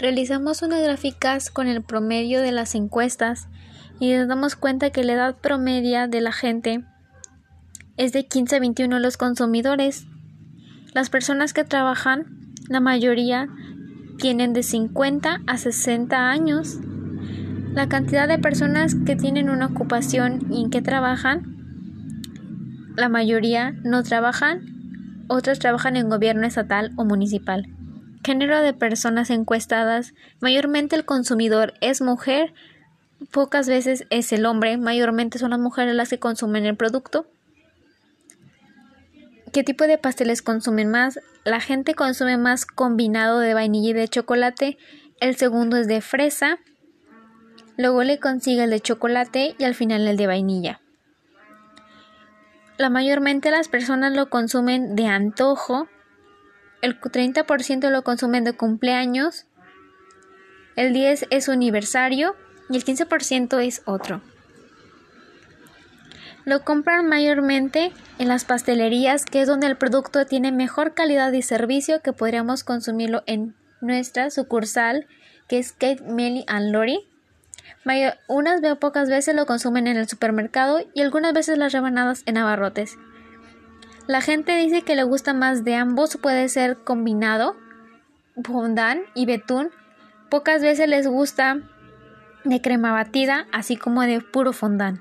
[0.00, 3.48] Realizamos unas gráficas con el promedio de las encuestas
[3.98, 6.82] y nos damos cuenta que la edad promedia de la gente
[7.98, 10.06] es de 15 a 21 los consumidores.
[10.94, 13.50] Las personas que trabajan, la mayoría
[14.16, 16.78] tienen de 50 a 60 años.
[17.74, 21.58] La cantidad de personas que tienen una ocupación y en que trabajan,
[22.96, 27.66] la mayoría no trabajan, otros trabajan en gobierno estatal o municipal.
[28.24, 32.52] Género de personas encuestadas, mayormente el consumidor es mujer,
[33.30, 37.26] pocas veces es el hombre, mayormente son las mujeres las que consumen el producto.
[39.52, 41.18] ¿Qué tipo de pasteles consumen más?
[41.44, 44.78] La gente consume más combinado de vainilla y de chocolate.
[45.20, 46.58] El segundo es de fresa.
[47.76, 50.80] Luego le consigue el de chocolate y al final el de vainilla.
[52.78, 55.88] La mayormente las personas lo consumen de antojo.
[56.82, 59.46] El 30% lo consumen de cumpleaños.
[60.76, 62.36] El 10 es aniversario
[62.70, 64.22] y el 15% es otro.
[66.44, 71.42] Lo compran mayormente en las pastelerías, que es donde el producto tiene mejor calidad y
[71.42, 75.06] servicio que podríamos consumirlo en nuestra sucursal,
[75.48, 77.06] que es Kate Melly and Lori.
[78.26, 82.96] unas pocas veces lo consumen en el supermercado y algunas veces las rebanadas en abarrotes.
[84.10, 87.54] La gente dice que le gusta más de ambos, puede ser combinado,
[88.42, 89.70] fondant y betún.
[90.28, 91.60] Pocas veces les gusta
[92.42, 95.00] de crema batida, así como de puro fondant.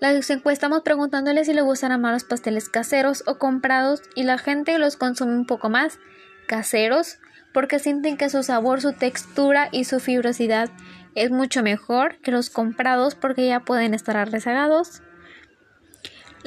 [0.00, 4.76] Las encuestamos preguntándole si le gustan más los pasteles caseros o comprados y la gente
[4.80, 6.00] los consume un poco más
[6.48, 7.20] caseros
[7.54, 10.70] porque sienten que su sabor, su textura y su fibrosidad
[11.14, 15.02] es mucho mejor que los comprados porque ya pueden estar rezagados.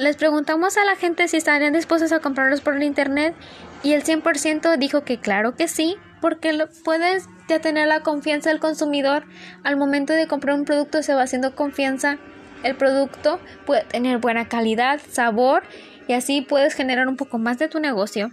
[0.00, 3.34] Les preguntamos a la gente si estarían dispuestos a comprarlos por el internet
[3.82, 8.60] y el 100% dijo que claro que sí, porque puedes ya tener la confianza del
[8.60, 9.24] consumidor
[9.62, 12.16] al momento de comprar un producto se va haciendo confianza
[12.62, 15.64] el producto puede tener buena calidad, sabor
[16.08, 18.32] y así puedes generar un poco más de tu negocio.